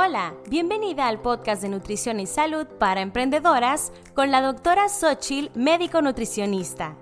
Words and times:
Hola, 0.00 0.34
bienvenida 0.48 1.08
al 1.08 1.18
podcast 1.18 1.60
de 1.60 1.68
Nutrición 1.68 2.20
y 2.20 2.26
Salud 2.26 2.68
para 2.78 3.00
Emprendedoras 3.00 3.90
con 4.14 4.30
la 4.30 4.40
doctora 4.40 4.88
Xochil, 4.88 5.50
médico 5.56 6.02
nutricionista. 6.02 6.94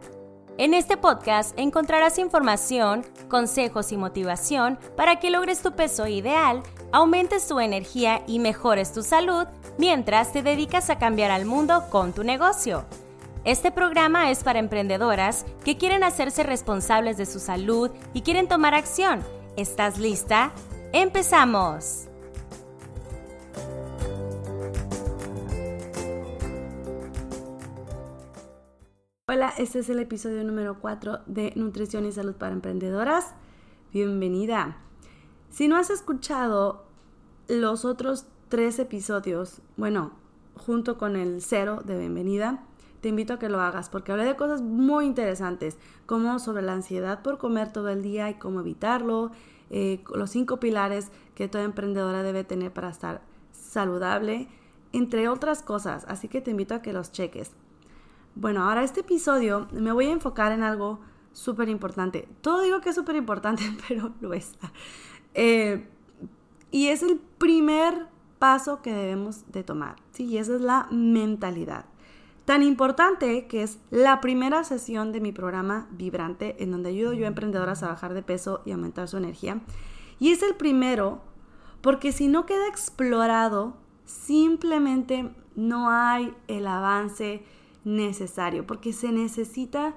En 0.57 0.73
este 0.73 0.97
podcast 0.97 1.53
encontrarás 1.59 2.17
información, 2.17 3.05
consejos 3.29 3.93
y 3.93 3.99
motivación 3.99 4.79
para 4.97 5.17
que 5.17 5.29
logres 5.29 5.61
tu 5.61 5.73
peso 5.73 6.07
ideal, 6.07 6.63
aumentes 6.91 7.47
tu 7.47 7.61
energía 7.61 8.23
y 8.27 8.39
mejores 8.39 8.95
tu 8.95 9.03
salud 9.03 9.47
mientras 9.77 10.33
te 10.33 10.43
dedicas 10.43 10.89
a 10.89 10.99
cambiar 10.99 11.31
al 11.31 11.45
mundo 11.45 11.85
con 11.91 12.15
tu 12.15 12.25
negocio. 12.25 12.87
Este 13.45 13.71
programa 13.71 14.31
es 14.31 14.43
para 14.43 14.59
emprendedoras 14.59 15.45
que 15.67 15.77
quieren 15.77 16.03
hacerse 16.03 16.45
responsables 16.45 17.19
de 17.19 17.27
su 17.27 17.41
salud 17.41 17.91
y 18.15 18.23
quieren 18.23 18.49
tomar 18.49 18.73
acción. 18.73 19.23
¿Estás 19.59 19.99
lista? 19.99 20.51
¡Empezamos! 20.95 22.09
Hola, 29.37 29.53
este 29.59 29.81
es 29.81 29.91
el 29.91 29.99
episodio 29.99 30.43
número 30.45 30.79
4 30.81 31.19
de 31.27 31.53
Nutrición 31.57 32.07
y 32.07 32.13
Salud 32.13 32.37
para 32.37 32.55
Emprendedoras. 32.55 33.35
Bienvenida. 33.93 34.79
Si 35.51 35.69
no 35.69 35.77
has 35.77 35.91
escuchado 35.91 36.87
los 37.47 37.85
otros 37.85 38.25
tres 38.49 38.79
episodios, 38.79 39.61
bueno, 39.77 40.13
junto 40.55 40.97
con 40.97 41.17
el 41.17 41.43
cero 41.43 41.83
de 41.85 41.99
bienvenida, 41.99 42.65
te 43.03 43.11
invito 43.11 43.35
a 43.35 43.39
que 43.39 43.51
lo 43.51 43.61
hagas 43.61 43.91
porque 43.91 44.11
hablé 44.11 44.25
de 44.25 44.37
cosas 44.37 44.63
muy 44.63 45.05
interesantes, 45.05 45.77
como 46.07 46.39
sobre 46.39 46.63
la 46.63 46.73
ansiedad 46.73 47.21
por 47.21 47.37
comer 47.37 47.71
todo 47.75 47.91
el 47.91 48.01
día 48.01 48.31
y 48.31 48.37
cómo 48.37 48.61
evitarlo, 48.61 49.33
eh, 49.69 50.03
los 50.15 50.31
cinco 50.31 50.61
pilares 50.61 51.11
que 51.35 51.47
toda 51.47 51.65
emprendedora 51.65 52.23
debe 52.23 52.43
tener 52.43 52.73
para 52.73 52.89
estar 52.89 53.21
saludable, 53.53 54.49
entre 54.95 55.29
otras 55.29 55.61
cosas. 55.61 56.07
Así 56.09 56.27
que 56.27 56.41
te 56.41 56.53
invito 56.53 56.75
a 56.75 56.81
que 56.81 56.95
los 56.95 57.13
cheques. 57.13 57.53
Bueno, 58.37 58.69
ahora 58.69 58.85
este 58.85 59.01
episodio 59.01 59.67
me 59.73 59.93
voy 59.93 60.07
a 60.07 60.13
enfocar 60.13 60.53
en 60.53 60.63
algo 60.63 61.01
súper 61.33 61.71
importante. 61.71 62.29
Todo 62.43 62.61
digo 62.61 62.83
que 62.83 62.91
es 62.91 62.95
súper 62.95 63.17
importante, 63.17 63.65
pero 63.89 64.13
lo 64.21 64.35
es. 64.35 64.53
Eh, 65.33 65.89
y 66.71 66.89
es 66.89 67.03
el 67.03 67.19
primer 67.39 68.09
paso 68.39 68.83
que 68.83 68.93
debemos 68.93 69.51
de 69.51 69.65
tomar, 69.65 69.97
¿sí? 70.13 70.27
Y 70.27 70.37
esa 70.37 70.55
es 70.55 70.61
la 70.61 70.87
mentalidad. 70.91 71.87
Tan 72.45 72.63
importante 72.63 73.47
que 73.47 73.63
es 73.63 73.79
la 73.91 74.21
primera 74.21 74.65
sesión 74.65 75.13
de 75.13 75.23
mi 75.23 75.33
programa 75.33 75.89
Vibrante, 75.93 76.63
en 76.63 76.73
donde 76.73 76.91
ayudo 76.91 77.15
yo 77.15 77.25
a 77.25 77.29
emprendedoras 77.29 77.83
a 77.83 77.89
bajar 77.89 78.13
de 78.13 78.23
peso 78.23 78.61
y 78.67 78.73
aumentar 78.73 79.09
su 79.09 79.17
energía. 79.17 79.63
Y 80.19 80.31
es 80.31 80.43
el 80.43 80.55
primero 80.55 81.23
porque 81.81 82.13
si 82.13 82.29
no 82.29 82.45
queda 82.45 82.69
explorado, 82.69 83.79
simplemente 84.05 85.35
no 85.55 85.89
hay 85.89 86.35
el 86.49 86.67
avance 86.67 87.43
necesario, 87.87 88.67
porque 88.67 88.93
se 88.93 89.13
necesita 89.13 89.95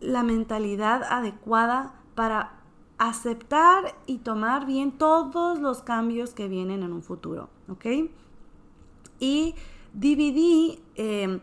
la 0.00 0.22
mentalidad 0.22 1.02
adecuada 1.02 2.00
para 2.14 2.60
aceptar 2.98 3.96
y 4.06 4.18
tomar 4.18 4.64
bien 4.64 4.92
todos 4.92 5.58
los 5.58 5.82
cambios 5.82 6.34
que 6.34 6.46
vienen 6.46 6.84
en 6.84 6.92
un 6.92 7.02
futuro, 7.02 7.50
¿ok? 7.68 7.86
Y 9.18 9.56
dividí 9.92 10.80
em, 10.94 11.40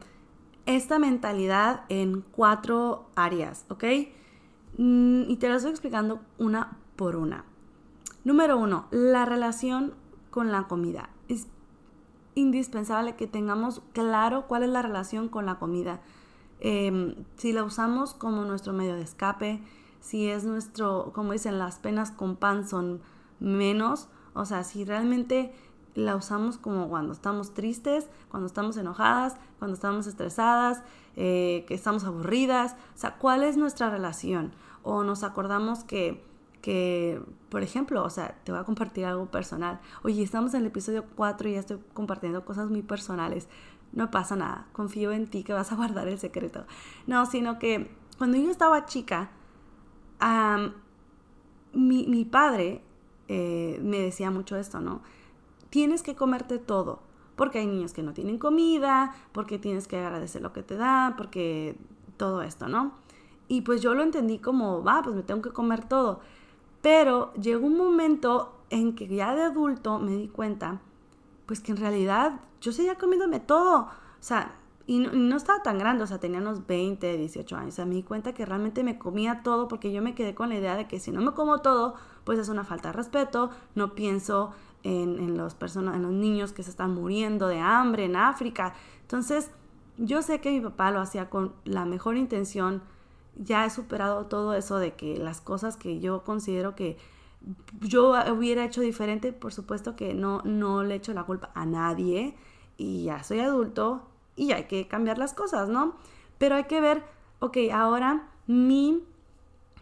esta 0.65 0.99
mentalidad 0.99 1.83
en 1.89 2.21
cuatro 2.21 3.09
áreas, 3.15 3.65
¿ok? 3.67 3.83
Mm, 4.77 5.23
y 5.27 5.35
te 5.35 5.49
las 5.49 5.63
voy 5.63 5.71
explicando 5.71 6.21
una 6.37 6.77
por 6.95 7.17
una. 7.17 7.43
Número 8.23 8.57
uno, 8.57 8.87
la 8.91 9.25
relación 9.25 9.95
con 10.29 10.49
la 10.53 10.69
comida. 10.69 11.09
Indispensable 12.35 13.15
que 13.15 13.27
tengamos 13.27 13.81
claro 13.93 14.47
cuál 14.47 14.63
es 14.63 14.69
la 14.69 14.81
relación 14.81 15.29
con 15.29 15.45
la 15.45 15.59
comida. 15.59 16.01
Em, 16.59 17.15
si 17.37 17.53
la 17.53 17.63
usamos 17.63 18.13
como 18.13 18.45
nuestro 18.45 18.73
medio 18.73 18.95
de 18.95 19.01
escape, 19.01 19.61
si 19.99 20.29
es 20.29 20.43
nuestro, 20.43 21.11
como 21.13 21.33
dicen, 21.33 21.59
las 21.59 21.79
penas 21.79 22.11
con 22.11 22.35
pan 22.35 22.67
son 22.67 23.01
menos, 23.39 24.07
o 24.33 24.45
sea, 24.45 24.63
si 24.63 24.85
realmente 24.85 25.53
la 25.95 26.15
usamos 26.15 26.57
como 26.57 26.87
cuando 26.87 27.13
estamos 27.13 27.53
tristes, 27.53 28.09
cuando 28.29 28.47
estamos 28.47 28.77
enojadas, 28.77 29.35
cuando 29.59 29.75
estamos 29.75 30.07
estresadas, 30.07 30.83
eh, 31.15 31.65
que 31.67 31.73
estamos 31.73 32.03
aburridas, 32.03 32.75
o 32.95 32.97
sea, 32.97 33.17
¿cuál 33.17 33.43
es 33.43 33.57
nuestra 33.57 33.89
relación? 33.89 34.53
O 34.83 35.03
nos 35.03 35.23
acordamos 35.23 35.83
que 35.83 36.23
que, 36.61 37.21
por 37.49 37.63
ejemplo, 37.63 38.03
o 38.03 38.09
sea, 38.09 38.37
te 38.43 38.51
voy 38.51 38.61
a 38.61 38.63
compartir 38.63 39.05
algo 39.05 39.25
personal. 39.25 39.79
Oye, 40.03 40.23
estamos 40.23 40.53
en 40.53 40.61
el 40.61 40.67
episodio 40.67 41.05
4 41.15 41.49
y 41.49 41.53
ya 41.53 41.59
estoy 41.59 41.79
compartiendo 41.93 42.45
cosas 42.45 42.69
muy 42.69 42.81
personales. 42.81 43.47
No 43.93 44.11
pasa 44.11 44.35
nada, 44.35 44.67
confío 44.71 45.11
en 45.11 45.27
ti 45.27 45.43
que 45.43 45.53
vas 45.53 45.71
a 45.71 45.75
guardar 45.77 46.07
el 46.07 46.19
secreto. 46.19 46.65
No, 47.07 47.25
sino 47.25 47.59
que 47.59 47.91
cuando 48.17 48.37
yo 48.37 48.51
estaba 48.51 48.85
chica, 48.85 49.31
mi, 51.73 52.25
padre 52.25 52.83
eh, 53.27 53.79
me 53.81 53.99
decía 53.99 54.29
mucho 54.31 54.55
esto, 54.55 54.79
¿no? 54.79 55.01
Tienes 55.69 56.03
que 56.03 56.15
comerte 56.15 56.59
todo, 56.59 57.01
porque 57.35 57.59
hay 57.59 57.67
niños 57.67 57.93
que 57.93 58.03
no 58.03 58.13
tienen 58.13 58.37
comida, 58.37 59.15
porque 59.31 59.57
tienes 59.57 59.87
que 59.87 59.97
agradecer 59.97 60.41
lo 60.41 60.53
que 60.53 60.63
te 60.63 60.75
dan, 60.75 61.15
porque 61.15 61.77
todo 62.17 62.43
esto, 62.43 62.67
¿no? 62.67 62.93
Y 63.47 63.61
pues 63.61 63.81
yo 63.81 63.93
lo 63.95 64.03
entendí 64.03 64.37
como, 64.37 64.83
va, 64.83 65.01
pues 65.01 65.15
me 65.15 65.23
tengo 65.23 65.41
que 65.41 65.49
comer 65.49 65.83
todo. 65.85 66.21
Pero 66.81 67.33
llegó 67.33 67.67
un 67.67 67.77
momento 67.77 68.53
en 68.69 68.95
que 68.95 69.07
ya 69.07 69.35
de 69.35 69.43
adulto 69.43 69.99
me 69.99 70.11
di 70.15 70.27
cuenta, 70.27 70.79
pues 71.45 71.59
que 71.59 71.71
en 71.71 71.77
realidad 71.77 72.39
yo 72.61 72.71
seguía 72.71 72.95
comiéndome 72.95 73.39
todo. 73.39 73.81
O 73.81 74.23
sea, 74.23 74.55
y 74.87 74.99
no, 74.99 75.37
estaba 75.37 75.61
tan 75.61 75.77
grande, 75.77 76.03
o 76.03 76.07
sea, 76.07 76.19
tenía 76.19 76.39
unos 76.39 76.65
20, 76.65 77.17
18 77.17 77.55
años. 77.55 77.73
O 77.73 77.75
sea, 77.75 77.85
me 77.85 77.95
di 77.95 78.03
cuenta 78.03 78.33
que 78.33 78.45
realmente 78.45 78.83
me 78.83 78.97
comía 78.97 79.41
todo 79.43 79.67
porque 79.67 79.91
yo 79.91 80.01
me 80.01 80.15
quedé 80.15 80.33
con 80.33 80.49
la 80.49 80.55
idea 80.55 80.75
de 80.75 80.87
que 80.87 80.99
si 80.99 81.11
no 81.11 81.21
me 81.21 81.31
como 81.31 81.59
todo, 81.59 81.95
pues 82.23 82.39
es 82.39 82.49
una 82.49 82.63
falta 82.63 82.89
de 82.89 82.93
respeto. 82.93 83.51
No 83.75 83.93
pienso 83.93 84.51
en, 84.83 85.19
en, 85.19 85.37
los 85.37 85.53
personas, 85.53 85.95
en 85.95 86.03
los 86.03 86.11
niños 86.11 86.51
que 86.51 86.63
se 86.63 86.71
están 86.71 86.93
muriendo 86.93 87.47
de 87.47 87.59
hambre 87.59 88.05
en 88.05 88.15
África. 88.15 88.73
Entonces, 89.01 89.51
yo 89.97 90.21
sé 90.21 90.41
que 90.41 90.51
mi 90.51 90.61
papá 90.61 90.91
lo 90.91 90.99
hacía 90.99 91.29
con 91.29 91.53
la 91.63 91.85
mejor 91.85 92.17
intención 92.17 92.81
ya 93.35 93.65
he 93.65 93.69
superado 93.69 94.25
todo 94.25 94.53
eso 94.53 94.77
de 94.77 94.93
que 94.93 95.17
las 95.17 95.41
cosas 95.41 95.77
que 95.77 95.99
yo 95.99 96.23
considero 96.23 96.75
que 96.75 96.97
yo 97.79 98.13
hubiera 98.31 98.65
hecho 98.65 98.81
diferente, 98.81 99.33
por 99.33 99.53
supuesto 99.53 99.95
que 99.95 100.13
no, 100.13 100.41
no 100.43 100.83
le 100.83 100.95
echo 100.95 101.13
la 101.13 101.23
culpa 101.23 101.51
a 101.55 101.65
nadie 101.65 102.35
y 102.77 103.03
ya 103.05 103.23
soy 103.23 103.39
adulto 103.39 104.07
y 104.35 104.51
hay 104.51 104.65
que 104.65 104.87
cambiar 104.87 105.17
las 105.17 105.33
cosas, 105.33 105.69
¿no? 105.69 105.95
Pero 106.37 106.55
hay 106.55 106.65
que 106.65 106.81
ver, 106.81 107.03
ok, 107.39 107.57
ahora 107.73 108.29
mi 108.47 109.03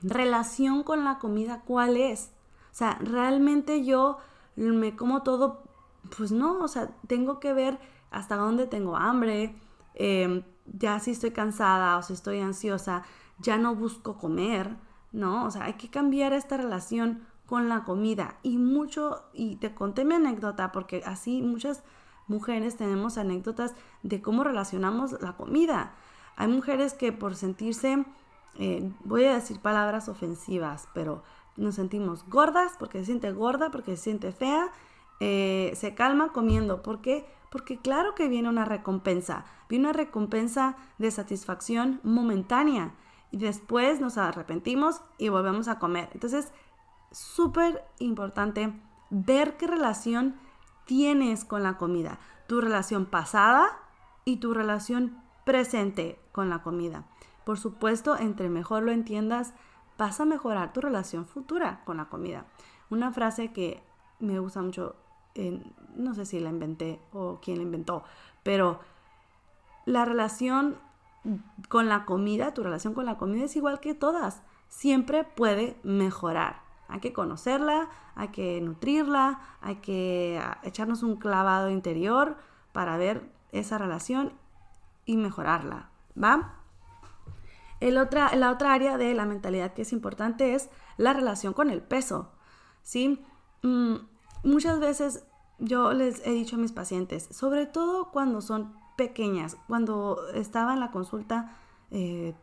relación 0.02 0.84
con 0.84 1.04
la 1.04 1.20
comida, 1.20 1.64
¿cuál 1.66 1.98
es? 1.98 2.32
O 2.72 2.76
sea, 2.76 2.98
realmente 3.02 3.84
yo 3.84 4.18
me 4.56 4.96
como 4.96 5.24
todo, 5.24 5.64
pues 6.18 6.32
no, 6.32 6.60
o 6.60 6.68
sea, 6.68 6.90
tengo 7.08 7.40
que 7.40 7.54
ver 7.54 7.80
hasta 8.12 8.36
dónde 8.36 8.68
tengo 8.68 8.96
hambre, 8.96 9.56
em, 9.96 10.44
ya 10.66 11.00
si 11.00 11.12
estoy 11.12 11.32
cansada 11.32 11.98
o 11.98 12.04
si 12.04 12.14
estoy 12.14 12.40
ansiosa, 12.40 13.04
ya 13.40 13.58
no 13.58 13.76
busco 13.76 14.18
comer, 14.18 14.76
¿no? 15.12 15.46
O 15.46 15.52
sea, 15.52 15.66
hay 15.66 15.74
que 15.74 15.90
cambiar 15.90 16.34
esta 16.34 16.58
relación 16.58 17.26
con 17.46 17.68
la 17.68 17.84
comida. 17.84 18.36
Y 18.44 18.58
mucho, 18.58 19.24
y 19.34 19.56
te 19.56 19.74
conté 19.74 20.06
mi 20.06 20.16
anécdota, 20.16 20.72
porque 20.72 21.02
así 21.06 21.42
muchas 21.42 21.84
mujeres 22.28 22.78
tenemos 22.78 23.18
anécdotas 23.18 23.74
de 24.04 24.22
cómo 24.22 24.44
relacionamos 24.44 25.20
la 25.22 25.34
comida. 25.34 25.94
Hay 26.36 26.48
mujeres 26.48 26.94
que 26.94 27.12
por 27.12 27.36
sentirse, 27.36 28.06
eh, 28.60 28.92
voy 29.04 29.26
a 29.26 29.34
decir 29.34 29.60
palabras 29.60 30.10
ofensivas, 30.10 30.88
pero 30.94 31.24
nos 31.58 31.76
sentimos 31.76 32.24
gordas 32.30 32.74
porque 32.80 33.00
se 33.00 33.06
siente 33.06 33.32
gorda, 33.32 33.72
porque 33.72 33.98
se 33.98 34.04
siente 34.04 34.32
fea, 34.32 34.72
eh, 35.20 35.74
se 35.76 35.96
calma 35.96 36.32
comiendo. 36.32 36.84
¿Por 36.84 37.02
qué? 37.02 37.26
Porque 37.50 37.80
claro 37.80 38.14
que 38.14 38.30
viene 38.30 38.48
una 38.48 38.64
recompensa, 38.64 39.44
viene 39.68 39.86
una 39.86 39.94
recompensa 39.94 40.78
de 41.00 41.10
satisfacción 41.10 42.00
momentánea 42.04 42.94
y 43.32 43.38
después 43.38 44.00
nos 44.00 44.18
arrepentimos 44.18 45.02
y 45.18 45.30
volvemos 45.30 45.68
a 45.68 45.80
comer. 45.80 46.10
Entonces, 46.14 46.52
súper 47.12 47.86
importante 48.00 48.74
ver 49.10 49.58
qué 49.58 49.68
relación 49.68 50.36
tienes 50.86 51.46
con 51.46 51.64
la 51.64 51.78
comida, 51.78 52.20
tu 52.48 52.62
relación 52.62 53.06
pasada 53.06 53.78
y 54.26 54.38
tu 54.38 54.54
relación 54.54 55.22
presente 55.46 56.20
con 56.32 56.50
la 56.50 56.62
comida. 56.62 57.06
Por 57.44 57.58
supuesto, 57.58 58.18
entre 58.18 58.50
mejor 58.50 58.84
lo 58.84 58.92
entiendas, 58.92 59.54
vas 59.98 60.20
a 60.20 60.26
mejorar 60.26 60.74
tu 60.74 60.82
relación 60.82 61.26
futura 61.26 61.84
con 61.86 61.98
la 61.98 62.06
comida. 62.06 62.46
Una 62.90 63.12
frase 63.12 63.52
que 63.52 63.84
me 64.20 64.40
gusta 64.40 64.62
mucho, 64.62 64.96
no 65.96 66.14
sé 66.14 66.26
si 66.26 66.40
la 66.40 66.50
inventé 66.50 67.00
o 67.12 67.40
quién 67.42 67.58
la 67.58 67.64
inventó, 67.64 68.04
pero 68.44 68.80
la 69.86 70.06
relación 70.06 70.78
con 71.68 71.90
la 71.90 72.06
comida, 72.06 72.54
tu 72.54 72.64
relación 72.64 72.94
con 72.94 73.06
la 73.06 73.18
comida 73.18 73.46
es 73.46 73.56
igual 73.56 73.80
que 73.80 73.94
todas, 73.94 74.42
siempre 74.68 75.24
puede 75.24 75.78
mejorar. 75.84 76.62
Hay 76.88 77.02
que 77.02 77.14
conocerla, 77.14 77.90
hay 78.16 78.30
que 78.30 78.60
nutrirla, 78.62 79.40
hay 79.62 79.76
que 79.78 80.40
ah, 80.42 80.60
echarnos 80.64 81.04
un 81.04 81.18
clavado 81.18 81.70
interior 81.70 82.38
para 82.72 82.98
ver 82.98 83.32
esa 83.52 83.78
relación 83.78 84.34
y 85.06 85.18
mejorarla, 85.18 85.90
¿va? 86.22 86.56
El 87.80 87.98
otra, 87.98 88.36
la 88.36 88.52
otra 88.52 88.74
área 88.74 88.98
de 88.98 89.14
la 89.14 89.26
mentalidad 89.26 89.74
que 89.74 89.84
es 89.84 89.94
importante 89.94 90.56
es 90.56 90.70
la 90.98 91.14
relación 91.14 91.54
con 91.54 91.70
el 91.70 91.82
peso, 91.82 92.32
¿sí? 92.82 93.24
Mm, 93.62 93.96
muchas 94.44 94.80
veces 94.80 95.26
yo 95.60 95.94
les 95.94 96.26
he 96.26 96.32
dicho 96.32 96.56
a 96.56 96.60
mis 96.60 96.72
pacientes, 96.72 97.28
sobre 97.32 97.66
todo 97.66 98.12
cuando 98.12 98.42
son 98.42 98.74
pequeñas, 99.00 99.56
cuando 99.66 100.28
estaba 100.34 100.74
en 100.74 100.82
la 100.82 100.92
consulta, 100.92 101.56
eh, 101.90 102.36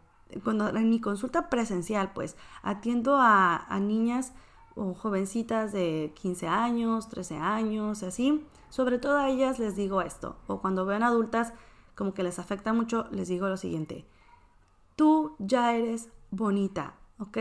cuando 0.43 0.69
en 0.69 0.89
mi 0.89 1.03
consulta 1.03 1.51
presencial, 1.51 2.15
pues 2.15 2.35
atiendo 2.63 3.17
a, 3.19 3.57
a, 3.57 3.79
niñas 3.79 4.33
o 4.75 4.95
jovencitas 4.95 5.75
de 5.75 6.15
15 6.17 6.49
años, 6.49 7.11
13 7.11 7.37
años, 7.37 8.03
así. 8.03 8.43
Sobre 8.71 8.99
todo 8.99 9.19
a 9.19 9.29
ellas 9.29 9.59
les 9.59 9.77
digo 9.77 10.01
esto, 10.01 10.37
o 10.47 10.63
cuando 10.63 10.87
ven 10.87 11.03
adultas 11.03 11.53
como 11.95 12.15
que 12.15 12.23
les 12.23 12.39
afecta 12.39 12.73
mucho, 12.73 13.07
les 13.11 13.29
digo 13.29 13.49
lo 13.49 13.59
siguiente, 13.59 14.07
tú 14.97 15.37
ya 15.39 15.75
eres 15.75 16.09
bonita, 16.31 16.95
¿ok? 17.19 17.37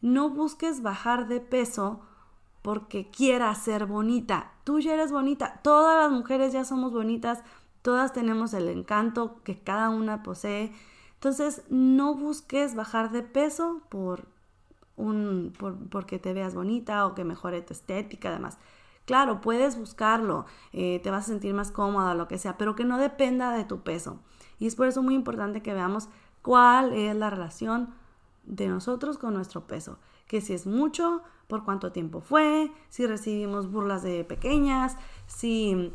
No 0.00 0.30
busques 0.30 0.82
bajar 0.82 1.28
de 1.28 1.40
peso 1.40 2.00
porque 2.62 3.08
quiera 3.08 3.54
ser 3.54 3.86
bonita. 3.86 4.52
Tú 4.64 4.80
ya 4.80 4.94
eres 4.94 5.10
bonita. 5.12 5.60
Todas 5.62 5.96
las 5.96 6.12
mujeres 6.12 6.52
ya 6.52 6.64
somos 6.64 6.92
bonitas. 6.92 7.42
Todas 7.82 8.12
tenemos 8.12 8.54
el 8.54 8.68
encanto 8.68 9.40
que 9.44 9.58
cada 9.58 9.90
una 9.90 10.22
posee. 10.22 10.72
Entonces, 11.14 11.62
no 11.68 12.14
busques 12.14 12.74
bajar 12.74 13.10
de 13.10 13.22
peso 13.22 13.82
por 13.88 14.26
un, 14.96 15.52
por, 15.58 15.76
porque 15.88 16.18
te 16.18 16.32
veas 16.32 16.54
bonita 16.54 17.06
o 17.06 17.14
que 17.14 17.24
mejore 17.24 17.62
tu 17.62 17.72
estética, 17.72 18.30
además. 18.30 18.58
Claro, 19.04 19.40
puedes 19.40 19.78
buscarlo, 19.78 20.44
eh, 20.72 21.00
te 21.02 21.10
vas 21.10 21.24
a 21.24 21.28
sentir 21.28 21.54
más 21.54 21.70
cómoda, 21.70 22.14
lo 22.14 22.28
que 22.28 22.36
sea, 22.36 22.58
pero 22.58 22.74
que 22.74 22.84
no 22.84 22.98
dependa 22.98 23.52
de 23.52 23.64
tu 23.64 23.80
peso. 23.80 24.18
Y 24.58 24.66
es 24.66 24.76
por 24.76 24.86
eso 24.86 25.02
muy 25.02 25.14
importante 25.14 25.62
que 25.62 25.72
veamos 25.72 26.08
cuál 26.42 26.92
es 26.92 27.16
la 27.16 27.30
relación 27.30 27.94
de 28.44 28.68
nosotros 28.68 29.16
con 29.16 29.34
nuestro 29.34 29.66
peso. 29.66 29.98
Que 30.26 30.40
si 30.40 30.52
es 30.52 30.66
mucho, 30.66 31.22
por 31.46 31.64
cuánto 31.64 31.90
tiempo 31.90 32.20
fue, 32.20 32.70
si 32.90 33.06
recibimos 33.06 33.70
burlas 33.70 34.02
de 34.02 34.24
pequeñas, 34.24 34.96
si 35.26 35.92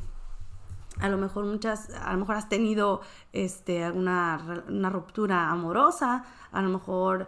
a 1.00 1.10
lo 1.10 1.18
mejor 1.18 1.46
muchas, 1.46 1.90
a 1.92 2.14
lo 2.14 2.20
mejor 2.20 2.36
has 2.36 2.50
tenido 2.50 3.02
este, 3.32 3.84
alguna 3.84 4.64
una 4.68 4.90
ruptura 4.90 5.50
amorosa, 5.50 6.26
a 6.52 6.62
lo 6.62 6.70
mejor 6.70 7.28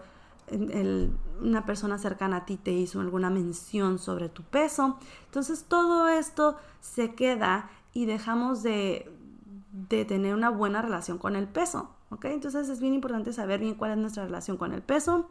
una 1.42 1.66
persona 1.66 1.98
cercana 1.98 2.38
a 2.38 2.46
ti 2.46 2.58
te 2.58 2.72
hizo 2.72 3.02
alguna 3.02 3.30
mención 3.30 3.98
sobre 3.98 4.30
tu 4.30 4.44
peso. 4.44 4.98
Entonces 5.26 5.66
todo 5.68 6.08
esto 6.08 6.58
se 6.82 7.16
queda 7.16 7.70
y 7.94 8.06
dejamos 8.06 8.62
de, 8.62 9.12
de 9.72 10.06
tener 10.06 10.36
una 10.36 10.50
buena 10.50 10.82
relación 10.82 11.18
con 11.18 11.36
el 11.36 11.48
peso. 11.48 11.90
¿ok? 12.12 12.26
Entonces 12.26 12.70
es 12.70 12.80
bien 12.80 12.94
importante 12.94 13.34
saber 13.34 13.60
bien 13.60 13.76
cuál 13.76 13.92
es 13.92 13.98
nuestra 13.98 14.26
relación 14.26 14.58
con 14.58 14.72
el 14.72 14.84
peso 14.84 15.30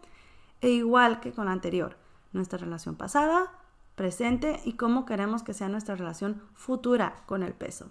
e 0.60 0.70
igual 0.70 1.20
que 1.20 1.32
con 1.32 1.46
la 1.46 1.52
anterior 1.52 1.96
nuestra 2.32 2.58
relación 2.58 2.96
pasada, 2.96 3.52
presente 3.94 4.60
y 4.64 4.72
cómo 4.72 5.06
queremos 5.06 5.44
que 5.44 5.54
sea 5.54 5.68
nuestra 5.68 5.94
relación 5.94 6.42
futura 6.54 7.22
con 7.26 7.44
el 7.44 7.52
peso. 7.52 7.90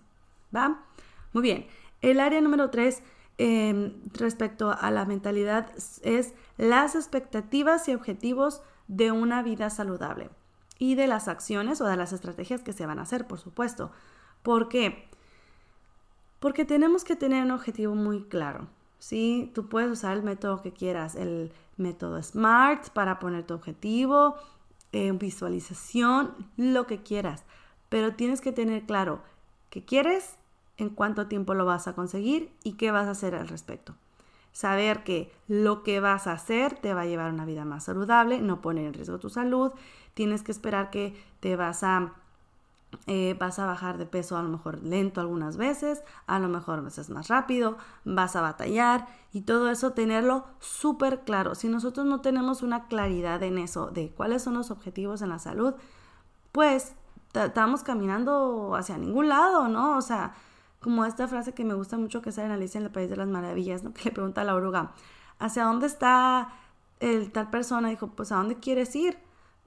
¿Va? 0.56 0.84
Muy 1.34 1.44
bien. 1.44 1.68
El 2.02 2.20
área 2.20 2.42
número 2.42 2.70
tres 2.70 3.02
em, 3.38 3.94
respecto 4.14 4.72
a 4.72 4.92
la 4.92 5.06
mentalidad 5.06 5.72
es 6.04 6.34
las 6.58 6.96
expectativas 6.96 7.88
y 7.88 7.94
objetivos 7.94 8.62
de 8.88 9.12
una 9.12 9.42
vida 9.42 9.70
saludable 9.70 10.30
y 10.78 10.96
de 10.96 11.08
las 11.08 11.28
acciones 11.28 11.82
o 11.82 11.86
de 11.86 11.98
las 11.98 12.14
estrategias 12.14 12.62
que 12.62 12.74
se 12.74 12.86
van 12.86 13.00
a 13.00 13.04
hacer, 13.04 13.26
por 13.28 13.40
supuesto. 13.40 13.92
¿Por 14.44 14.70
qué? 14.70 15.08
Porque 16.40 16.66
tenemos 16.66 17.04
que 17.04 17.16
tener 17.16 17.44
un 17.44 17.52
objetivo 17.52 17.96
muy 17.96 18.24
claro. 18.24 18.68
¿sí? 19.04 19.52
Tú 19.54 19.68
puedes 19.68 19.92
usar 19.92 20.16
el 20.16 20.24
método 20.24 20.62
que 20.62 20.72
quieras, 20.72 21.16
el 21.16 21.52
método 21.76 22.22
SMART 22.22 22.90
para 22.90 23.20
poner 23.20 23.46
tu 23.46 23.54
objetivo, 23.54 24.36
eh, 24.94 25.12
visualización, 25.12 26.34
lo 26.56 26.88
que 26.88 27.02
quieras. 27.02 27.44
Pero 27.90 28.16
tienes 28.16 28.40
que 28.40 28.52
tener 28.54 28.86
claro 28.86 29.22
qué 29.70 29.84
quieres, 29.84 30.38
en 30.84 30.90
cuánto 30.90 31.28
tiempo 31.28 31.56
lo 31.56 31.66
vas 31.66 31.88
a 31.88 31.94
conseguir 31.94 32.54
y 32.64 32.74
qué 32.74 32.92
vas 32.92 33.08
a 33.08 33.12
hacer 33.12 33.34
al 33.34 33.48
respecto. 33.48 33.96
Saber 34.52 35.04
que 35.04 35.32
lo 35.48 35.82
que 35.82 36.00
vas 36.00 36.28
a 36.28 36.34
hacer 36.34 36.76
te 36.76 36.94
va 36.94 37.02
a 37.02 37.06
llevar 37.06 37.34
una 37.34 37.46
vida 37.46 37.66
más 37.66 37.86
saludable, 37.86 38.40
no 38.40 38.62
poner 38.62 38.86
en 38.86 38.94
riesgo 38.94 39.18
tu 39.18 39.32
salud. 39.32 39.72
Tienes 40.14 40.44
que 40.44 40.52
esperar 40.52 40.92
que 40.92 41.16
te 41.40 41.56
vas 41.56 41.84
a 41.84 42.14
eh, 43.08 43.36
vas 43.40 43.58
a 43.60 43.66
bajar 43.66 43.98
de 43.98 44.06
peso 44.06 44.38
a 44.38 44.44
lo 44.44 44.50
mejor 44.50 44.84
lento 44.84 45.20
algunas 45.20 45.58
veces, 45.58 46.04
a 46.28 46.38
lo 46.38 46.48
mejor 46.48 46.84
veces 46.84 47.10
más 47.10 47.28
rápido, 47.28 47.78
vas 48.06 48.36
a 48.36 48.42
batallar 48.42 49.08
y 49.32 49.42
todo 49.42 49.70
eso 49.72 49.94
tenerlo 49.94 50.46
súper 50.60 51.22
claro. 51.22 51.56
Si 51.56 51.68
nosotros 51.68 52.06
no 52.06 52.22
tenemos 52.22 52.62
una 52.62 52.88
claridad 52.88 53.42
en 53.44 53.58
eso 53.58 53.88
de 53.88 54.12
cuáles 54.12 54.44
son 54.44 54.54
los 54.54 54.72
objetivos 54.72 55.22
en 55.22 55.30
la 55.30 55.40
salud, 55.40 55.74
pues 56.52 56.94
estamos 57.34 57.84
caminando 57.84 58.76
hacia 58.76 58.98
ningún 58.98 59.30
lado, 59.30 59.68
¿no? 59.68 59.98
O 59.98 60.02
sea, 60.02 60.36
como 60.84 61.06
esta 61.06 61.28
frase 61.28 61.54
que 61.54 61.66
me 61.66 61.74
gusta 61.74 61.98
mucho 61.98 62.22
que 62.22 62.32
sale 62.32 62.54
en 62.54 62.62
en 62.62 62.84
el 62.84 62.92
País 62.92 63.10
de 63.10 63.16
las 63.16 63.28
Maravillas, 63.28 63.84
¿no? 63.84 63.94
Que 63.96 64.06
le 64.06 64.12
pregunta 64.12 64.42
a 64.42 64.44
la 64.44 64.54
oruga, 64.54 64.92
¿hacia 65.40 65.64
dónde 65.64 65.88
está 65.88 66.50
el 67.00 67.32
tal 67.32 67.50
persona? 67.50 67.90
Dijo, 67.90 68.08
pues 68.08 68.32
¿a 68.32 68.36
dónde 68.36 68.56
quieres 68.56 68.96
ir? 68.96 69.18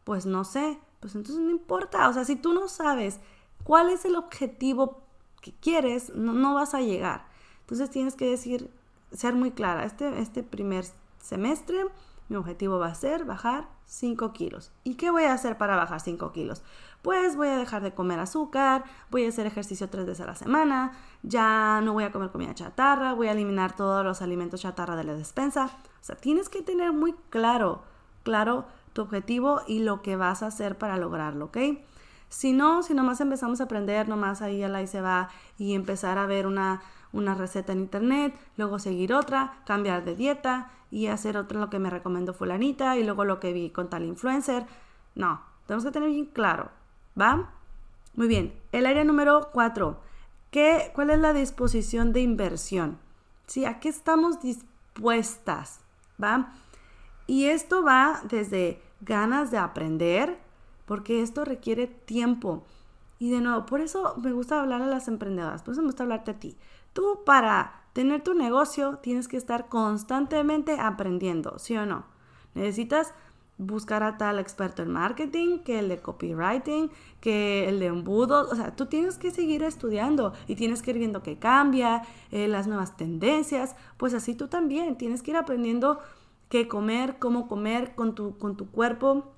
Pues 0.04 0.26
no 0.26 0.44
sé 0.44 0.78
pues 1.00 1.14
entonces 1.14 1.42
no 1.42 1.50
importa. 1.50 2.08
O 2.08 2.12
sea, 2.12 2.24
si 2.24 2.36
tú 2.36 2.52
no 2.52 2.68
sabes 2.68 3.20
cuál 3.64 3.90
es 3.90 4.04
el 4.04 4.16
objetivo 4.16 5.02
que 5.40 5.52
quieres, 5.52 6.12
no, 6.14 6.54
vas 6.54 6.74
a 6.74 6.80
llegar. 6.80 7.26
Entonces 7.60 7.90
tienes 7.90 8.14
que 8.14 8.28
decir, 8.28 8.70
ser 9.12 9.34
muy 9.34 9.50
clara. 9.52 9.84
Este, 9.84 10.20
este 10.20 10.42
primer 10.42 10.84
semestre 11.22 11.84
mi 12.28 12.36
objetivo 12.36 12.78
va 12.78 12.88
a 12.88 12.94
ser 12.94 13.24
bajar 13.24 13.68
5 13.87 14.33
kilos. 14.33 14.73
¿Y 14.85 14.94
qué 14.94 15.11
voy 15.11 15.25
a 15.25 15.33
hacer 15.33 15.56
para 15.56 15.77
bajar 15.77 16.00
5 16.00 16.33
kilos? 16.33 16.62
Pues 17.03 17.37
voy 17.37 17.49
a 17.49 17.56
dejar 17.56 17.83
de 17.83 17.94
comer 17.94 18.19
azúcar, 18.19 18.85
voy 19.11 19.25
a 19.25 19.29
hacer 19.29 19.47
ejercicio 19.47 19.88
tres 19.88 20.06
veces 20.06 20.23
a 20.23 20.27
la 20.27 20.35
semana, 20.35 20.93
ya 21.23 21.81
no 21.83 21.93
voy 21.93 22.05
a 22.05 22.11
comer 22.11 22.31
comida 22.31 22.53
chatarra, 22.55 23.12
voy 23.12 23.29
a 23.29 23.33
eliminar 23.33 23.77
todos 23.77 24.05
los 24.05 24.23
alimentos 24.23 24.61
chatarra 24.61 24.97
de 24.97 25.05
la 25.05 25.15
despensa. 25.15 25.67
O 25.67 26.05
sea, 26.05 26.17
tienes 26.17 26.49
que 26.49 26.62
tener 26.62 26.93
muy 26.93 27.15
claro, 27.31 27.83
claro 28.25 28.67
tu 28.93 29.03
objetivo 29.03 29.61
y 29.69 29.81
lo 29.81 30.03
que 30.03 30.17
vas 30.17 30.43
a 30.43 30.49
hacer 30.49 30.78
para 30.78 30.97
lograrlo, 30.97 31.47
¿ok? 31.47 31.59
Si 32.28 32.52
no, 32.52 32.83
si 32.83 32.93
nomás 32.93 33.21
empezamos 33.21 33.61
a 33.61 33.64
aprender, 33.64 34.09
nomás 34.09 34.43
ahí 34.43 34.66
la 34.66 34.83
y 34.83 34.88
se 34.88 35.00
va 35.00 35.28
y 35.59 35.75
empezar 35.75 36.19
a 36.19 36.26
ver 36.26 36.47
una, 36.47 36.83
una 37.16 37.35
receta 37.35 37.73
en 37.73 37.80
internet, 37.80 38.35
luego 38.56 38.78
seguir 38.78 39.12
otra, 39.12 39.61
cambiar 39.66 40.04
de 40.04 40.14
dieta 40.14 40.70
y 40.90 41.08
hacer 41.08 41.37
otra 41.37 41.58
lo 41.61 41.70
que 41.70 41.78
me 41.78 41.90
recomendó 41.90 42.35
fulanita 42.35 42.96
y 42.96 43.04
luego 43.04 43.25
lo 43.25 43.40
que 43.40 43.52
vi 43.52 43.70
con 43.70 43.90
tal 43.90 44.04
influencer. 44.04 44.66
No, 45.14 45.40
tenemos 45.66 45.85
que 45.85 45.90
tener 45.90 46.11
bien 46.11 46.26
claro, 46.26 46.70
¿va? 47.20 47.50
Muy 48.14 48.28
bien, 48.28 48.54
el 48.73 48.87
área 48.87 49.04
número 49.04 49.50
cuatro. 49.52 50.00
¿Qué, 50.50 50.90
¿Cuál 50.94 51.11
es 51.11 51.18
la 51.18 51.32
disposición 51.32 52.12
de 52.12 52.20
inversión? 52.20 52.99
¿Sí? 53.46 53.64
¿A 53.64 53.80
qué 53.80 53.88
estamos 53.88 54.40
dispuestas? 54.40 55.80
¿Va? 56.23 56.52
Y 57.26 57.46
esto 57.46 57.82
va 57.82 58.23
desde 58.28 58.80
ganas 59.00 59.50
de 59.50 59.58
aprender, 59.58 60.38
porque 60.87 61.23
esto 61.23 61.44
requiere 61.44 61.87
tiempo. 61.87 62.64
Y 63.18 63.30
de 63.30 63.40
nuevo, 63.40 63.66
por 63.66 63.80
eso 63.80 64.14
me 64.23 64.32
gusta 64.32 64.61
hablar 64.61 64.82
a 64.82 64.87
las 64.87 65.08
emprendedoras, 65.08 65.62
por 65.62 65.73
eso 65.73 65.82
me 65.82 65.88
gusta 65.88 66.04
hablarte 66.04 66.30
a 66.32 66.38
ti. 66.38 66.56
Tú 66.97 67.25
para 67.26 67.83
tener 67.93 68.23
tu 68.23 68.33
negocio 68.33 69.00
tienes 69.03 69.29
que 69.29 69.37
estar 69.37 69.69
constantemente 69.69 70.81
aprendiendo, 70.81 71.59
¿sí 71.59 71.76
o 71.76 71.85
no? 71.85 72.07
Necesitas 72.55 73.12
buscar 73.59 74.03
a 74.03 74.17
tal 74.17 74.38
experto 74.38 74.83
en 74.83 74.93
marketing, 74.93 75.59
que 75.59 75.79
el 75.79 75.91
de 75.91 75.99
copywriting, 75.99 76.91
que 77.21 77.69
el 77.69 77.81
de 77.81 77.87
embudos. 77.87 78.50
O 78.50 78.57
sea, 78.57 78.75
tú 78.75 78.87
tienes 78.87 79.19
que 79.19 79.31
seguir 79.31 79.62
estudiando 79.62 80.33
y 80.47 80.57
tienes 80.57 80.81
que 80.81 80.93
ir 80.93 80.99
viendo 80.99 81.23
qué 81.23 81.38
cambia, 81.38 82.00
eh, 82.31 82.49
las 82.49 82.67
nuevas 82.67 82.97
tendencias. 82.97 83.76
Pues 83.99 84.15
así 84.15 84.35
tú 84.35 84.49
también 84.49 84.97
tienes 84.97 85.23
que 85.23 85.33
ir 85.33 85.37
aprendiendo 85.37 85.99
qué 86.49 86.69
comer, 86.69 87.19
cómo 87.19 87.47
comer 87.47 87.95
con 87.95 88.15
tu, 88.15 88.38
con 88.38 88.57
tu 88.57 88.71
cuerpo, 88.71 89.35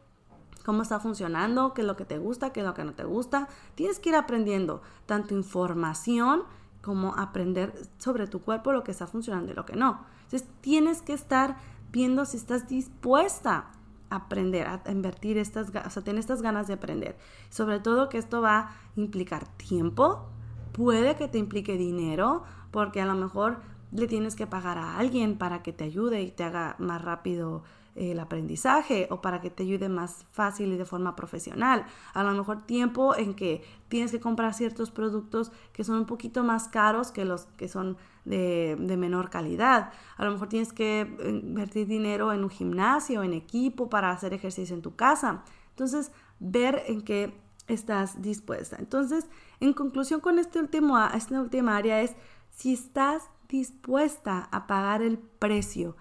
cómo 0.65 0.83
está 0.83 1.01
funcionando, 1.01 1.75
qué 1.75 1.81
es 1.81 1.89
lo 1.89 1.97
que 1.97 2.05
te 2.05 2.19
gusta, 2.19 2.53
qué 2.53 2.61
es 2.61 2.67
lo 2.67 2.75
que 2.75 2.85
no 2.85 2.95
te 2.95 3.03
gusta. 3.03 3.49
Tienes 3.75 3.99
que 3.99 4.11
ir 4.11 4.15
aprendiendo 4.15 4.81
tanto 5.07 5.35
información 5.35 6.45
como 6.89 7.15
aprender 7.17 7.75
sobre 7.99 8.27
tu 8.27 8.41
cuerpo 8.41 8.73
lo 8.73 8.83
que 8.83 8.93
está 8.93 9.07
funcionando 9.07 9.53
y 9.53 9.55
lo 9.55 9.67
que 9.67 9.77
no. 9.77 10.01
Entonces 10.23 10.49
tienes 10.63 11.03
que 11.03 11.13
estar 11.13 11.59
viendo 11.93 12.25
si 12.25 12.39
estás 12.39 12.67
dispuesta 12.67 13.67
a 14.09 14.17
aprender, 14.17 14.67
a 14.67 14.81
invertir 14.91 15.37
estas, 15.37 15.69
o 15.69 15.91
sea, 15.91 16.03
tener 16.03 16.19
estas 16.19 16.41
ganas 16.41 16.67
de 16.67 16.73
aprender. 16.73 17.19
Sobre 17.51 17.79
todo 17.79 18.09
que 18.09 18.17
esto 18.17 18.41
va 18.41 18.59
a 18.59 18.71
implicar 18.97 19.47
tiempo, 19.59 20.31
puede 20.73 21.15
que 21.15 21.29
te 21.29 21.37
implique 21.37 21.77
dinero, 21.77 22.45
porque 22.71 23.03
a 23.03 23.07
lo 23.07 23.15
mejor 23.15 23.59
le 23.93 24.07
tienes 24.07 24.35
que 24.35 24.47
pagar 24.47 24.79
a 24.79 24.97
alguien 24.97 25.37
para 25.37 25.63
que 25.63 25.75
te 25.75 25.85
ayude 25.85 26.23
y 26.23 26.31
te 26.31 26.45
haga 26.45 26.75
más 26.79 27.03
rápido 27.03 27.65
el 27.99 28.21
aprendizaje 28.21 29.09
o 29.11 29.21
para 29.21 29.41
que 29.41 29.51
te 29.51 29.65
ayude 29.65 29.89
más 29.89 30.27
fácil 30.31 30.73
y 30.73 30.77
de 30.77 30.85
forma 30.85 31.17
profesional. 31.17 31.85
A 32.15 32.23
lo 32.23 32.33
mejor 32.33 32.65
tiempo 32.65 33.17
en 33.17 33.35
que 33.35 33.65
tienes 33.89 34.13
que 34.13 34.21
comprar 34.21 34.55
ciertos 34.55 34.91
productos 34.91 35.51
que 35.73 35.85
son 35.85 35.97
un 35.97 36.07
poquito 36.07 36.45
más 36.45 36.69
caros 36.69 37.11
que 37.11 37.25
los 37.25 37.47
que 37.57 37.69
son 37.69 37.97
de, 38.25 38.77
de 38.79 38.97
menor 38.97 39.31
calidad. 39.31 39.91
A 40.17 40.25
lo 40.25 40.31
mejor 40.31 40.49
tienes 40.49 40.73
que 40.73 41.17
invertir 41.29 41.87
dinero 41.89 42.33
en 42.33 42.45
un 42.45 42.51
gimnasio, 42.51 43.23
en 43.23 43.33
equipo 43.33 43.91
para 43.91 44.11
hacer 44.11 44.33
ejercicio 44.33 44.77
en 44.77 44.83
tu 44.83 44.95
casa. 44.95 45.43
Entonces, 45.71 46.13
ver 46.39 46.85
en 46.87 47.03
qué 47.03 47.41
estás 47.67 48.23
dispuesta. 48.23 48.77
Entonces, 48.79 49.27
en 49.61 49.73
conclusión 49.73 50.21
con 50.21 50.39
este 50.39 50.59
último, 50.59 50.99
esta 51.15 51.41
última 51.41 51.77
área 51.77 52.01
es 52.01 52.15
si 52.51 52.73
estás 52.73 53.23
dispuesta 53.49 54.49
a 54.51 54.67
pagar 54.67 55.03
el 55.03 55.19
precio. 55.19 55.97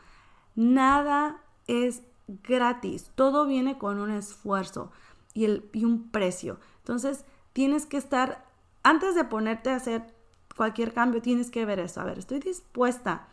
Nada 0.56 1.44
es 1.68 2.02
gratis, 2.28 3.12
todo 3.16 3.46
viene 3.46 3.78
con 3.78 4.00
un 4.00 4.12
esfuerzo 4.12 4.92
y, 5.34 5.46
el, 5.46 5.70
y 5.74 5.86
un 5.86 6.10
precio. 6.10 6.60
Entonces, 6.80 7.26
tienes 7.54 7.86
que 7.86 7.98
estar, 7.98 8.46
antes 8.84 9.16
de 9.16 9.24
ponerte 9.24 9.70
a 9.70 9.76
hacer 9.76 10.14
cualquier 10.56 10.94
cambio, 10.94 11.22
tienes 11.22 11.52
que 11.52 11.66
ver 11.66 11.80
eso. 11.80 12.02
A 12.02 12.06
ver, 12.06 12.18
estoy 12.20 12.40
dispuesta 12.40 13.28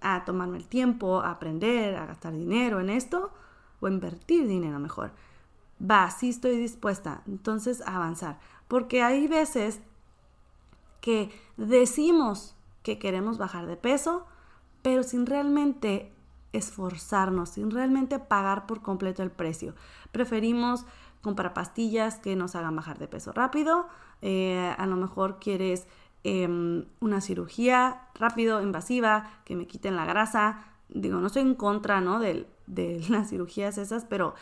a 0.00 0.24
tomarme 0.24 0.58
el 0.58 0.66
tiempo, 0.66 1.20
a 1.20 1.30
aprender, 1.30 1.96
a 1.96 2.06
gastar 2.06 2.32
dinero 2.32 2.80
en 2.80 2.90
esto 2.90 3.30
o 3.80 3.88
invertir 3.88 4.48
dinero 4.48 4.78
mejor. 4.78 5.12
Va, 5.80 6.10
sí 6.10 6.30
estoy 6.30 6.56
dispuesta. 6.56 7.22
Entonces, 7.26 7.82
a 7.82 7.96
avanzar. 7.96 8.38
Porque 8.68 9.02
hay 9.02 9.26
veces 9.26 9.80
que 11.00 11.30
decimos 11.56 12.54
que 12.82 12.98
queremos 12.98 13.38
bajar 13.38 13.66
de 13.66 13.76
peso, 13.76 14.26
pero 14.82 15.02
sin 15.02 15.26
realmente 15.26 16.11
esforzarnos, 16.52 17.50
sin 17.50 17.70
realmente 17.70 18.18
pagar 18.18 18.66
por 18.66 18.82
completo 18.82 19.22
el 19.22 19.30
precio. 19.30 19.74
Preferimos 20.10 20.84
comprar 21.22 21.54
pastillas 21.54 22.16
que 22.16 22.36
nos 22.36 22.54
hagan 22.54 22.76
bajar 22.76 22.98
de 22.98 23.08
peso 23.08 23.32
rápido. 23.32 23.86
Eh, 24.20 24.74
a 24.76 24.86
lo 24.86 24.96
mejor 24.96 25.38
quieres 25.38 25.86
em, 26.24 26.84
una 27.00 27.20
cirugía 27.20 28.08
rápido, 28.14 28.62
invasiva, 28.62 29.30
que 29.44 29.56
me 29.56 29.66
quiten 29.66 29.96
la 29.96 30.04
grasa. 30.04 30.64
Digo, 30.88 31.18
no 31.18 31.28
estoy 31.28 31.42
en 31.42 31.54
contra 31.54 32.00
¿no? 32.00 32.20
de, 32.20 32.46
de 32.66 33.04
las 33.08 33.30
cirugías 33.30 33.78
esas, 33.78 34.04
pero 34.04 34.34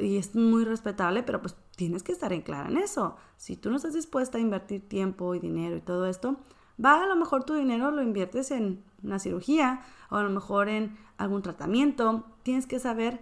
y 0.00 0.16
es 0.16 0.34
muy 0.34 0.64
respetable, 0.64 1.22
pero 1.22 1.40
pues 1.42 1.56
tienes 1.76 2.02
que 2.02 2.12
estar 2.12 2.32
en 2.32 2.42
clara 2.42 2.68
en 2.68 2.78
eso. 2.78 3.16
Si 3.36 3.56
tú 3.56 3.70
no 3.70 3.76
estás 3.76 3.94
dispuesta 3.94 4.38
a 4.38 4.40
invertir 4.40 4.88
tiempo 4.88 5.34
y 5.34 5.40
dinero 5.40 5.76
y 5.76 5.80
todo 5.80 6.06
esto, 6.06 6.36
va 6.82 7.02
a 7.02 7.06
lo 7.06 7.16
mejor 7.16 7.44
tu 7.44 7.54
dinero 7.54 7.90
lo 7.90 8.02
inviertes 8.02 8.50
en 8.50 8.82
una 9.02 9.18
cirugía 9.18 9.82
o 10.10 10.16
a 10.16 10.22
lo 10.22 10.30
mejor 10.30 10.68
en 10.68 10.96
algún 11.16 11.42
tratamiento. 11.42 12.24
Tienes 12.42 12.66
que 12.66 12.78
saber 12.78 13.20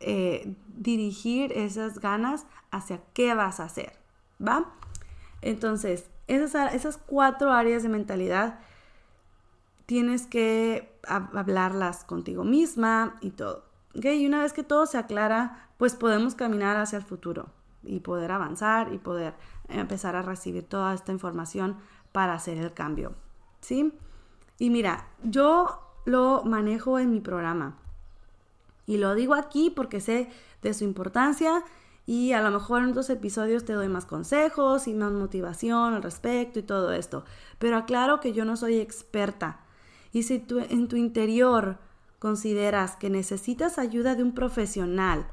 eh, 0.00 0.54
dirigir 0.76 1.52
esas 1.52 2.00
ganas 2.00 2.46
hacia 2.70 3.00
qué 3.12 3.34
vas 3.34 3.60
a 3.60 3.64
hacer, 3.64 3.92
¿va? 4.46 4.72
Entonces, 5.42 6.10
esas, 6.26 6.74
esas 6.74 6.98
cuatro 6.98 7.52
áreas 7.52 7.82
de 7.82 7.88
mentalidad 7.88 8.58
tienes 9.86 10.26
que 10.26 10.92
hablarlas 11.06 12.04
contigo 12.04 12.44
misma 12.44 13.16
y 13.20 13.30
todo. 13.30 13.64
Y 13.94 14.26
una 14.26 14.42
vez 14.42 14.52
que 14.52 14.64
todo 14.64 14.86
se 14.86 14.98
aclara, 14.98 15.70
pues 15.78 15.94
podemos 15.94 16.34
caminar 16.34 16.76
hacia 16.76 16.98
el 16.98 17.04
futuro 17.04 17.46
y 17.82 18.00
poder 18.00 18.32
avanzar 18.32 18.92
y 18.92 18.98
poder 18.98 19.34
empezar 19.68 20.16
a 20.16 20.22
recibir 20.22 20.68
toda 20.68 20.92
esta 20.92 21.12
información 21.12 21.76
para 22.16 22.32
hacer 22.32 22.56
el 22.56 22.72
cambio. 22.72 23.12
¿Sí? 23.60 23.92
Y 24.58 24.70
mira, 24.70 25.06
yo 25.22 25.82
lo 26.06 26.44
manejo 26.46 26.98
en 26.98 27.10
mi 27.10 27.20
programa. 27.20 27.76
Y 28.86 28.96
lo 28.96 29.14
digo 29.14 29.34
aquí 29.34 29.68
porque 29.68 30.00
sé 30.00 30.30
de 30.62 30.72
su 30.72 30.84
importancia 30.84 31.62
y 32.06 32.32
a 32.32 32.40
lo 32.40 32.50
mejor 32.50 32.82
en 32.82 32.88
otros 32.88 33.10
episodios 33.10 33.66
te 33.66 33.74
doy 33.74 33.88
más 33.88 34.06
consejos 34.06 34.88
y 34.88 34.94
más 34.94 35.12
motivación 35.12 35.92
al 35.92 36.02
respecto 36.02 36.58
y 36.58 36.62
todo 36.62 36.90
esto. 36.92 37.26
Pero 37.58 37.76
aclaro 37.76 38.18
que 38.20 38.32
yo 38.32 38.46
no 38.46 38.56
soy 38.56 38.76
experta. 38.76 39.60
Y 40.10 40.22
si 40.22 40.38
tú 40.38 40.60
en 40.60 40.88
tu 40.88 40.96
interior 40.96 41.76
consideras 42.18 42.96
que 42.96 43.10
necesitas 43.10 43.78
ayuda 43.78 44.14
de 44.14 44.22
un 44.22 44.32
profesional, 44.32 45.26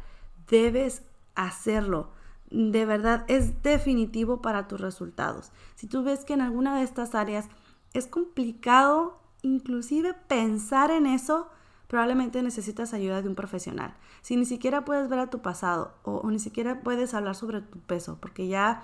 debes 0.50 1.04
hacerlo. 1.34 2.12
De 2.53 2.86
verdad, 2.86 3.25
es 3.27 3.62
definitivo 3.63 4.41
para 4.41 4.67
tus 4.67 4.79
resultados. 4.79 5.51
Si 5.75 5.88
tú 5.88 6.03
ves 6.03 6.24
que 6.24 6.33
en 6.33 6.41
alguna 6.41 6.77
de 6.77 6.83
estas 6.83 7.15
áreas 7.15 7.50
es 7.93 8.07
complicado 8.07 9.19
inclusive 9.41 10.13
pensar 10.27 10.91
en 10.91 11.05
eso, 11.05 11.50
probablemente 11.88 12.41
necesitas 12.43 12.93
ayuda 12.93 13.22
de 13.22 13.27
un 13.27 13.36
profesional. 13.36 13.95
Si 14.22 14.38
ni 14.38 14.45
siquiera 14.45 14.86
puedes 14.86 15.10
ver 15.10 15.19
a 15.19 15.29
tu 15.29 15.41
pasado 15.41 15.95
o, 16.03 16.29
ni 16.29 16.39
siquiera 16.39 16.81
puedes 16.81 17.13
hablar 17.13 17.36
sobre 17.36 17.62
tu 17.62 17.79
peso, 17.79 18.19
porque 18.22 18.48
ya 18.48 18.83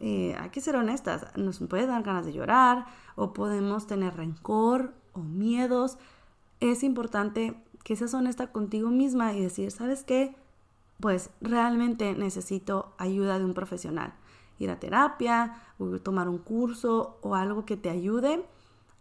eh, 0.00 0.36
hay 0.38 0.50
que 0.50 0.60
ser 0.60 0.76
honestas, 0.76 1.26
nos 1.36 1.60
puede 1.60 1.86
dar 1.86 2.02
ganas 2.02 2.26
de 2.26 2.32
llorar 2.32 2.86
o 3.14 3.32
podemos 3.32 3.86
tener 3.86 4.16
rencor 4.16 4.92
o 5.12 5.20
miedos 5.20 5.98
es 6.60 6.82
importante 6.82 7.54
que 7.82 7.96
seas 7.96 8.14
honesta 8.14 8.50
contigo 8.50 8.90
misma 8.90 9.32
y 9.34 9.40
decir, 9.40 9.70
¿sabes 9.70 10.04
qué? 10.04 10.34
Pues 11.00 11.30
realmente 11.40 12.14
necesito 12.14 12.94
ayuda 12.98 13.38
de 13.38 13.44
un 13.44 13.54
profesional. 13.54 14.14
Ir 14.58 14.70
a 14.70 14.78
terapia, 14.78 15.62
o 15.78 15.98
tomar 15.98 16.28
un 16.28 16.38
curso 16.38 17.18
o 17.22 17.34
algo 17.34 17.64
que 17.64 17.76
te 17.76 17.90
ayude 17.90 18.44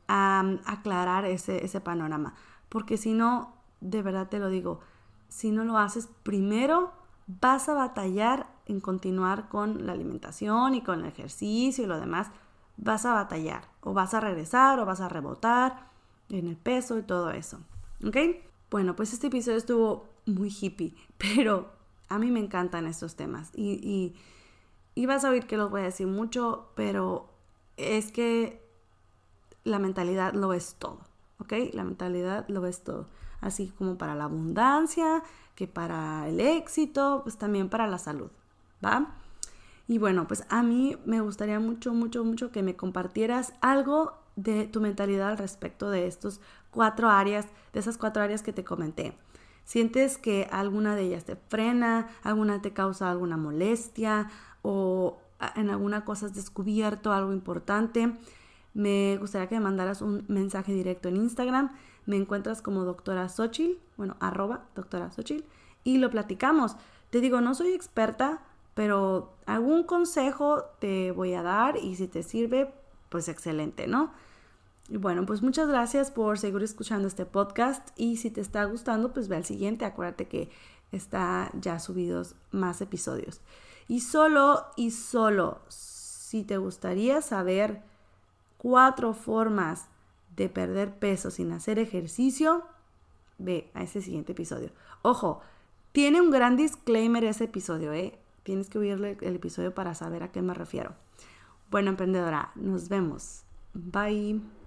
a, 0.08 0.44
aclarar 0.66 1.26
ese, 1.26 1.64
ese 1.64 1.80
panorama. 1.82 2.34
Porque 2.70 2.98
si 2.98 3.14
no, 3.14 3.54
de 3.82 4.02
verdad 4.02 4.30
te 4.30 4.40
lo 4.40 4.50
digo, 4.50 4.80
si 5.30 5.52
no 5.52 5.64
lo 5.64 5.78
haces 5.78 6.10
primero, 6.24 6.92
vas 7.28 7.70
a 7.70 7.74
batallar 7.74 8.48
en 8.66 8.80
continuar 8.80 9.50
con 9.50 9.86
la 9.86 9.94
alimentación 9.94 10.76
y 10.76 10.82
con 10.82 11.02
el 11.02 11.06
ejercicio 11.06 11.84
y 11.84 11.88
lo 11.88 12.00
demás. 12.00 12.32
Vas 12.78 13.06
a 13.06 13.14
batallar 13.14 13.68
o 13.82 13.94
vas 13.94 14.14
a 14.14 14.20
regresar 14.20 14.80
o 14.80 14.86
vas 14.86 15.02
a 15.02 15.10
rebotar 15.10 15.90
en 16.30 16.48
el 16.48 16.58
peso 16.58 16.98
y 16.98 17.04
todo 17.04 17.32
eso. 17.32 17.60
¿Ok? 18.06 18.18
Bueno, 18.72 18.96
pues 18.96 19.14
este 19.14 19.28
episodio 19.28 19.58
estuvo 19.58 20.10
muy 20.26 20.50
hippie, 20.50 20.96
pero 21.18 21.72
a 22.10 22.20
mí 22.20 22.32
me 22.32 22.40
encantan 22.40 22.86
estos 22.88 23.16
temas 23.16 23.52
y, 23.56 24.14
y, 24.96 25.06
vas 25.06 25.26
a 25.26 25.30
oír 25.30 25.48
que 25.48 25.58
los 25.58 25.72
voy 25.72 25.82
a 25.82 25.86
decir 25.86 26.08
mucho, 26.08 26.70
pero 26.76 27.30
es 27.78 28.12
que 28.12 28.62
la 29.64 29.80
mentalidad 29.80 30.34
lo 30.34 30.54
es 30.54 30.76
todo, 30.76 31.00
¿ok? 31.40 31.54
La 31.74 31.84
mentalidad 31.84 32.48
lo 32.48 32.66
es 32.66 32.84
todo. 32.84 33.08
Así 33.42 33.74
como 33.78 33.98
para 33.98 34.16
la 34.16 34.26
abundancia, 34.26 35.24
que 35.56 35.68
para 35.68 36.28
el 36.28 36.40
éxito, 36.40 37.22
pues 37.24 37.38
también 37.38 37.70
para 37.70 37.88
la 37.88 37.98
salud, 37.98 38.32
¿va? 38.84 39.16
Y 39.88 39.98
bueno, 39.98 40.28
pues 40.28 40.46
a 40.50 40.64
mí 40.64 40.98
me 41.06 41.20
gustaría 41.20 41.60
mucho, 41.60 41.94
mucho, 41.94 42.24
mucho 42.24 42.52
que 42.52 42.64
me 42.64 42.76
compartieras 42.76 43.54
algo 43.62 44.14
de 44.36 44.66
tu 44.66 44.82
mentalidad 44.82 45.30
al 45.30 45.38
respecto 45.38 45.90
de 45.90 46.08
estos 46.08 46.40
cuatro 46.72 47.10
áreas, 47.10 47.48
de 47.74 47.80
esas 47.80 47.98
cuatro 47.98 48.24
áreas 48.24 48.42
que 48.42 48.54
te 48.54 48.64
comenté. 48.64 49.18
Sientes 49.64 50.18
que 50.18 50.48
alguna 50.52 50.96
de 50.96 51.04
ellas 51.04 51.26
te 51.26 51.36
frena, 51.36 52.08
alguna 52.24 52.62
te 52.62 52.74
causa 52.74 53.10
alguna 53.10 53.38
molestia 53.38 54.30
o 54.62 55.20
en 55.56 55.70
alguna 55.70 56.06
cosa 56.06 56.28
has 56.28 56.36
descubierto 56.36 57.12
algo 57.12 57.34
importante, 57.34 58.14
me 58.74 59.18
gustaría 59.18 59.48
que 59.48 59.56
me 59.56 59.62
mandaras 59.62 60.02
un 60.02 60.26
mensaje 60.28 60.74
directo 60.74 61.10
en 61.10 61.18
Instagram. 61.18 61.72
Me 62.06 62.18
encuentras 62.18 62.62
como 62.62 62.84
doctora 62.84 63.30
Xochitl, 63.30 63.80
bueno, 63.98 64.18
arroba 64.20 64.66
doctora 64.76 65.12
Xochitl, 65.12 65.46
y 65.84 66.00
lo 66.00 66.10
platicamos. 66.10 66.76
Te 67.10 67.22
digo, 67.22 67.40
no 67.40 67.54
soy 67.54 67.74
experta, 67.74 68.42
pero 68.74 69.34
algún 69.46 69.84
consejo 69.84 70.64
te 70.80 71.12
voy 71.12 71.34
a 71.34 71.44
dar 71.44 71.78
y 71.78 71.96
si 71.96 72.08
te 72.08 72.24
sirve, 72.24 72.74
pues 73.10 73.28
excelente, 73.28 73.88
¿no? 73.88 74.12
Y 74.90 74.98
bueno, 74.98 75.26
pues 75.26 75.42
muchas 75.42 75.68
gracias 75.68 76.12
por 76.12 76.38
seguir 76.38 76.62
escuchando 76.62 77.08
este 77.08 77.26
podcast 77.26 77.90
y 77.96 78.18
si 78.18 78.30
te 78.30 78.42
está 78.42 78.66
gustando, 78.66 79.14
pues 79.14 79.28
ve 79.28 79.38
al 79.38 79.46
siguiente, 79.46 79.86
acuérdate 79.86 80.28
que 80.28 80.50
está 80.92 81.50
ya 81.60 81.80
subidos 81.80 82.36
más 82.52 82.82
episodios. 82.82 83.42
Y 83.88 84.02
solo 84.02 84.66
y 84.76 84.92
solo 84.92 85.62
si 85.70 86.44
te 86.44 86.58
gustaría 86.58 87.22
saber 87.22 87.82
cuatro 88.58 89.14
formas 89.14 89.88
de 90.36 90.50
perder 90.50 90.98
peso 90.98 91.32
sin 91.32 91.52
hacer 91.52 91.80
ejercicio, 91.80 92.64
ve 93.38 93.70
a 93.74 93.84
ese 93.84 94.02
siguiente 94.02 94.32
episodio. 94.32 94.72
Ojo, 95.02 95.42
tiene 95.92 96.22
un 96.22 96.32
gran 96.32 96.56
disclaimer 96.56 97.24
ese 97.24 97.46
episodio, 97.46 97.94
¿eh? 97.94 98.18
Tienes 98.44 98.70
que 98.70 98.80
oírle 98.80 99.18
el 99.22 99.36
episodio 99.36 99.74
para 99.74 99.96
saber 99.96 100.24
a 100.24 100.32
qué 100.32 100.42
me 100.42 100.54
refiero. 100.54 100.96
Bueno, 101.70 101.90
emprendedora, 101.90 102.52
nos 102.56 102.90
vemos. 102.90 103.44
Bye. 103.74 104.63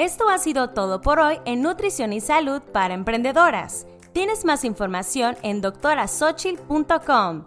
Esto 0.00 0.30
ha 0.30 0.38
sido 0.38 0.70
todo 0.70 1.02
por 1.02 1.20
hoy 1.20 1.40
en 1.44 1.60
Nutrición 1.60 2.14
y 2.14 2.22
Salud 2.22 2.62
para 2.72 2.94
Emprendedoras. 2.94 3.86
Tienes 4.14 4.46
más 4.46 4.64
información 4.64 5.36
en 5.42 5.60
doctorasochil.com. 5.60 7.44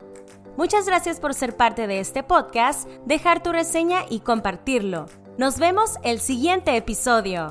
Muchas 0.55 0.86
gracias 0.86 1.20
por 1.20 1.34
ser 1.34 1.58
parte 1.58 1.88
de 1.88 2.00
este 2.00 2.22
podcast, 2.22 2.88
dejar 3.08 3.41
tu 3.41 3.51
reseña 3.51 4.05
y 4.08 4.20
compartirlo. 4.20 5.08
Nos 5.39 5.58
vemos 5.58 5.96
el 6.03 6.20
siguiente 6.20 6.77
episodio. 6.77 7.50